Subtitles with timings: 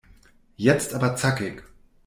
[0.55, 1.61] Jetzt aber zackig!